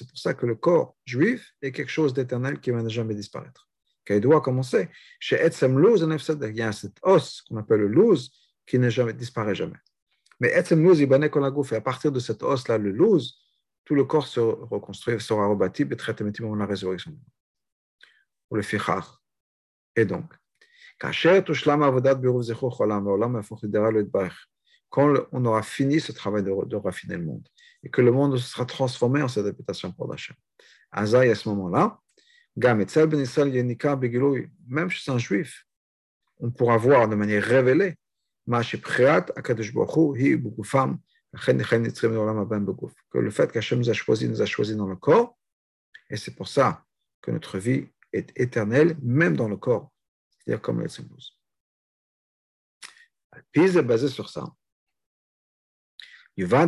pour 0.08 0.18
ça 0.18 0.34
que 0.34 0.46
le 0.46 0.54
corps 0.54 0.96
juif 1.04 1.54
est 1.62 1.73
quelque 1.73 1.90
chose 1.90 2.12
d'éternel 2.14 2.61
qui 2.61 2.70
ne 2.73 2.80
va 2.80 2.88
jamais 2.88 3.14
disparaître. 3.14 3.68
Car 4.04 4.16
il 4.18 4.20
doit 4.20 4.40
commencer. 4.42 4.88
Chez 5.18 5.37
Etzem 5.37 5.78
Luz, 5.78 6.00
il 6.02 6.56
y 6.56 6.62
a 6.62 6.73
cet 6.73 6.99
os 7.02 7.42
qu'on 7.42 7.56
appelle 7.56 7.80
le 7.80 7.88
Luz 7.88 8.30
qui 8.66 8.78
ne 8.78 8.90
jamais, 8.90 9.14
disparaît 9.14 9.54
jamais. 9.54 9.78
Mais 10.40 10.49
Etzem 10.49 10.82
Luz, 10.82 11.00
il 11.00 11.11
et 11.11 11.76
à 11.76 11.80
partir 11.80 12.12
de 12.12 12.20
cet 12.20 12.42
os-là, 12.42 12.78
le 12.78 12.90
Luz, 12.90 13.43
tout 13.84 13.94
le 13.94 14.04
corps 14.04 14.26
se 14.26 14.40
reconstruit, 14.40 15.20
sera 15.20 15.46
rebâti, 15.46 15.84
de 16.54 16.58
la 16.58 16.66
résurrection. 16.66 17.16
Ou 18.50 18.56
le 18.56 18.62
Fichar. 18.62 19.22
Et 19.96 20.04
donc, 20.04 20.32
quand 20.98 21.12
on 25.32 25.44
aura 25.44 25.62
fini 25.62 26.00
ce 26.00 26.12
travail 26.12 26.42
de, 26.42 26.76
raffiner 26.76 27.16
le 27.16 27.24
monde 27.24 27.46
et 27.82 27.90
que 27.90 28.00
le 28.00 28.12
monde 28.12 28.38
sera 28.38 28.64
transformé 28.64 29.22
en 29.22 29.28
cette 29.28 29.46
habitation 29.46 29.92
pour 29.92 30.08
l'Hachem. 30.08 30.36
Azaï, 30.92 31.30
à 31.30 31.34
ce 31.34 31.48
moment-là, 31.48 31.98
même 32.56 32.86
chez 34.90 35.10
un 35.10 35.18
juif, 35.18 35.66
on 36.38 36.50
pourra 36.50 36.76
voir 36.76 37.08
de 37.08 37.16
manière 37.16 37.42
révélée 37.42 37.96
que 43.10 43.18
le 43.18 43.30
fait 43.30 43.50
qu'Hachem 43.52 43.78
nous 43.78 43.90
a 43.90 43.92
choisi, 43.92 44.28
nous 44.28 44.42
a 44.42 44.46
choisi 44.46 44.76
dans 44.76 44.86
le 44.86 44.96
corps, 44.96 45.38
et 46.10 46.16
c'est 46.16 46.34
pour 46.34 46.48
ça 46.48 46.84
que 47.22 47.30
notre 47.30 47.58
vie 47.58 47.86
est 48.12 48.32
éternelle, 48.38 48.96
même 49.02 49.36
dans 49.36 49.48
le 49.48 49.56
corps, 49.56 49.92
c'est-à-dire 50.30 50.62
comme 50.62 50.80
elle 50.80 50.90
s'impose. 50.90 51.38
Puis 53.52 53.76
est 53.76 53.82
basé 53.82 54.08
sur 54.08 54.28
ça. 54.28 54.44
On 56.36 56.46
va 56.46 56.66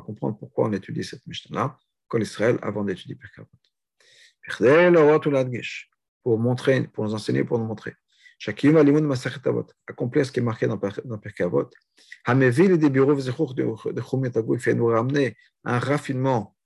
comprendre 0.00 0.38
pourquoi 0.38 0.66
on 0.66 0.72
étudie 0.72 1.04
cette 1.04 1.26
Mishnah-là, 1.26 1.78
Kol 2.08 2.22
Israël, 2.22 2.58
avant 2.62 2.84
d'étudier 2.84 3.16
Pirkavot. 3.16 3.48
Pour 6.22 6.38
pour 6.92 7.04
nous 7.04 7.14
enseigner, 7.14 7.44
pour 7.44 7.58
nous 7.58 7.66
montrer. 7.66 7.94
Chacun 8.38 8.76
accomplir 9.86 10.26
ce 10.26 10.32
qui 10.32 10.40
est 10.40 10.42
marqué 10.42 10.66
dans, 10.66 10.80
dans 11.04 11.18
Pirkavot. 11.18 11.70
Hamevil 12.24 12.78
des 12.78 12.90
bureaux 12.90 13.14
de 13.14 14.00
Chumit 14.00 14.30
il 14.34 14.58
fait 14.58 14.74
nous 14.74 14.86
ramener 14.86 15.36
un 15.64 15.78
raffinement 15.78 16.56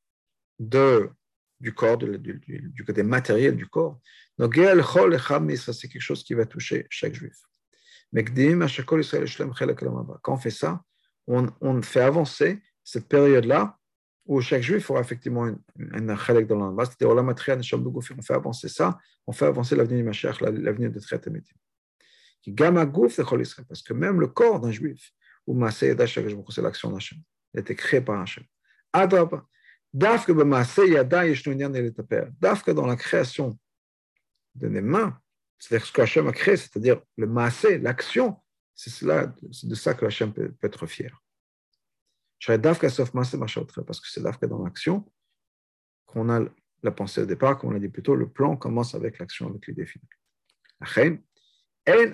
de, 0.58 1.10
du 1.60 1.72
corps, 1.74 1.98
du, 1.98 2.18
du, 2.18 2.40
du, 2.72 3.02
matériel 3.02 3.56
du 3.56 3.66
corps. 3.66 3.98
Donc, 4.38 4.56
c'est 4.56 5.88
quelque 5.88 6.00
chose 6.00 6.22
qui 6.24 6.34
va 6.34 6.46
toucher 6.46 6.86
chaque 6.90 7.14
juif. 7.14 7.36
Quand 10.22 10.34
on 10.34 10.36
fait 10.38 10.50
ça, 10.50 10.82
on, 11.26 11.82
fait 11.82 12.00
avancer 12.00 12.62
cette 12.82 13.08
période-là 13.08 13.76
où 14.28 14.40
chaque 14.42 14.62
juif 14.62 14.88
aura 14.90 15.00
effectivement 15.00 15.50
un 15.78 16.16
chalek 16.16 16.46
dans 16.46 16.56
l'anba, 16.56 16.84
c'est-à-dire 16.84 17.08
on 17.16 18.22
fait 18.22 18.34
avancer 18.34 18.68
ça, 18.68 18.98
on 19.26 19.32
fait 19.32 19.46
avancer 19.46 19.74
l'avenir 19.74 19.96
du 19.96 20.04
Mashiach, 20.04 20.40
l'avenir 20.42 20.92
de 20.92 21.00
Tret 21.00 21.22
Parce 23.68 23.82
que 23.82 23.94
même 23.94 24.20
le 24.20 24.26
corps 24.28 24.60
d'un 24.60 24.70
juif, 24.70 25.12
ou 25.46 25.58
c'est 25.70 25.94
l'action 25.94 26.92
d'Hachem, 26.92 27.18
il 27.54 27.58
a 27.58 27.60
été 27.62 27.74
créé 27.74 28.02
par 28.02 28.20
Hachem. 28.20 28.44
Dafka 29.94 30.34
dans 32.74 32.86
la 32.86 32.96
création 32.96 33.58
de 34.54 34.68
mes 34.68 34.82
mains, 34.82 35.18
c'est-à-dire 35.58 35.86
ce 35.86 35.92
que 35.92 36.02
Hachem 36.02 36.28
a 36.28 36.32
créé, 36.32 36.58
c'est-à-dire 36.58 37.00
le 37.16 37.26
massé, 37.26 37.78
l'action, 37.78 38.36
c'est 38.74 39.06
de 39.06 39.74
ça 39.74 39.94
que 39.94 40.04
Hachem 40.04 40.34
peut 40.34 40.52
être 40.62 40.86
fier. 40.86 41.18
Parce 42.46 44.00
que 44.00 44.08
c'est 44.08 44.22
Dafka 44.22 44.46
dans 44.46 44.62
l'action 44.62 45.10
qu'on 46.06 46.30
a 46.30 46.40
la 46.82 46.90
pensée 46.90 47.22
au 47.22 47.26
départ, 47.26 47.58
comme 47.58 47.72
on 47.72 47.76
a 47.76 47.78
dit 47.78 47.88
plutôt, 47.88 48.14
le 48.14 48.28
plan 48.28 48.56
commence 48.56 48.94
avec 48.94 49.18
l'action, 49.18 49.48
avec 49.48 49.66
l'idée 49.66 49.86
finale. 49.86 50.08
Et 51.86 52.12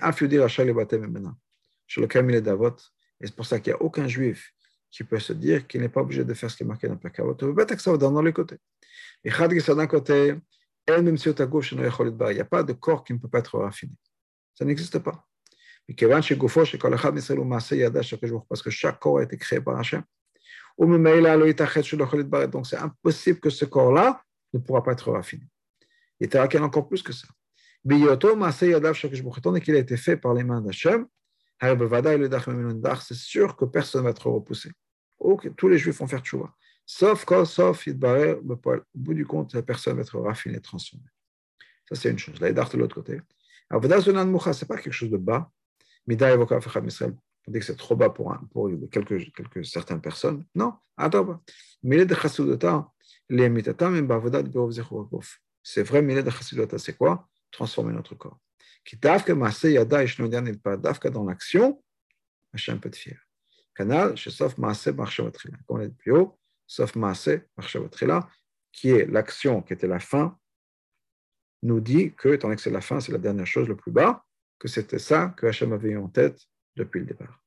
c'est 3.26 3.36
pour 3.36 3.46
ça 3.46 3.60
qu'il 3.60 3.72
n'y 3.72 3.78
a 3.78 3.82
aucun 3.82 4.08
juif 4.08 4.52
qui 4.90 5.04
peut 5.04 5.18
se 5.18 5.32
dire 5.32 5.66
qu'il 5.66 5.80
n'est 5.80 5.88
pas 5.88 6.00
obligé 6.00 6.24
de 6.24 6.34
faire 6.34 6.50
ce 6.50 6.56
qui 6.56 6.62
est 6.62 6.66
marqué 6.66 6.88
dans 6.88 6.94
le 6.94 7.00
va 7.52 7.64
dans 7.98 8.22
les 8.22 8.32
côtés. 8.32 8.58
Et 9.24 9.30
d'un 9.30 9.86
côté, 9.86 10.34
il 10.88 11.02
n'y 11.02 12.40
a 12.40 12.44
pas 12.44 12.62
de 12.62 12.72
corps 12.72 13.04
qui 13.04 13.12
ne 13.12 13.18
peut 13.18 13.28
pas 13.28 13.40
être 13.40 13.58
raffiné. 13.58 13.92
Ça 14.54 14.64
n'existe 14.64 14.98
pas. 15.00 15.26
Parce 18.48 18.62
que 18.62 18.70
chaque 18.70 18.98
corps 18.98 19.18
a 19.18 19.22
été 19.22 19.36
créé 19.36 19.60
par 19.60 19.78
Hachem. 19.78 20.02
Donc 20.78 22.66
c'est 22.66 22.76
impossible 22.76 23.40
que 23.40 23.50
ce 23.50 23.64
corps-là 23.64 24.22
ne 24.52 24.58
pourra 24.58 24.82
pas 24.82 24.92
être 24.92 25.12
raffiné. 25.12 25.46
Il 26.20 26.28
encore 26.62 26.88
plus 26.88 27.02
que 27.02 27.12
ça. 27.12 27.28
Qu'il 27.86 28.06
a 29.76 29.78
été 29.78 29.96
fait 29.96 30.16
par 30.16 30.34
les 30.34 30.42
mains 30.42 30.60
d'Hachem, 30.62 31.06
c'est 31.60 33.14
sûr 33.14 33.56
que 33.56 33.64
personne 33.66 34.00
ne 34.00 34.04
va 34.04 34.10
être 34.10 34.28
repoussé. 34.28 34.70
Tous 35.56 35.68
les 35.68 35.78
juifs 35.78 35.98
vont 35.98 36.06
faire 36.06 36.20
tchouva. 36.20 36.54
Sauf 36.86 37.24
quand, 37.24 37.44
sauf, 37.44 37.86
au 37.86 37.92
bout 38.94 39.14
du 39.14 39.26
compte, 39.26 39.58
personne 39.62 39.96
va 39.96 40.02
être 40.02 40.18
raffinée, 40.18 40.60
transformée. 40.60 41.08
Ça, 41.88 41.94
c'est 41.94 42.10
une 42.10 42.18
chose. 42.18 42.38
De 42.38 42.78
l'autre 42.78 42.94
côté. 42.94 43.20
pas 43.70 44.76
quelque 44.76 44.92
chose 44.92 45.10
de 45.10 45.16
bas. 45.16 45.50
Mida 46.06 46.32
évoque 46.32 46.52
on 47.46 47.52
dit 47.52 47.58
que 47.58 47.64
c'est 47.64 47.76
trop 47.76 47.94
bas 47.94 48.10
pour, 48.10 48.32
un, 48.32 48.38
pour 48.52 48.70
quelques, 48.90 49.32
quelques, 49.34 49.66
certaines 49.66 50.00
personnes. 50.00 50.44
Non, 50.54 50.74
attends. 50.96 51.42
Mais 51.82 52.04
de 52.04 52.14
chassidota, 52.14 52.90
les 53.28 53.48
mitatam 53.48 53.94
et 53.96 54.02
bavodat 54.02 54.42
C'est 55.62 55.82
vrai, 55.82 56.02
mais 56.02 56.22
de 56.22 56.30
chassidota, 56.30 56.78
c'est 56.78 56.96
quoi? 56.96 57.28
Transformer 57.50 57.92
notre 57.92 58.14
corps. 58.14 58.40
Qui 58.84 58.96
davka 58.96 59.34
maase 59.34 59.64
yada 59.64 60.02
et 60.02 60.06
shnodian 60.06 60.44
il 60.46 60.58
pas 60.58 60.76
davka 60.76 61.10
dans 61.10 61.24
l'action, 61.24 61.82
Hachem 62.52 62.80
peut 62.80 62.88
être 62.88 62.96
fier. 62.96 63.18
Canal, 63.74 64.16
chez 64.16 64.30
sauf 64.30 64.58
maase 64.58 64.88
marchavatria. 64.88 65.56
Comme 65.66 65.76
on 65.76 65.80
l'a 65.80 65.88
dit 65.88 65.94
plus 65.94 66.12
haut, 66.12 66.38
sauf 66.66 66.94
maase 66.94 67.40
marchavatria, 67.56 68.28
qui 68.72 68.90
est 68.90 69.06
l'action 69.06 69.62
qui 69.62 69.72
était 69.72 69.86
la 69.86 70.00
fin, 70.00 70.38
nous 71.62 71.80
dit 71.80 72.12
que, 72.14 72.28
étant 72.28 72.54
que 72.54 72.60
c'est 72.60 72.70
la 72.70 72.82
fin, 72.82 73.00
c'est 73.00 73.12
la 73.12 73.18
dernière 73.18 73.46
chose, 73.46 73.68
le 73.68 73.76
plus 73.76 73.90
bas, 73.90 74.24
que 74.64 74.70
c'était 74.70 74.98
ça 74.98 75.34
que 75.36 75.46
Hachem 75.46 75.74
avait 75.74 75.90
eu 75.90 75.98
en 75.98 76.08
tête 76.08 76.40
depuis 76.74 77.00
le 77.00 77.04
départ. 77.04 77.43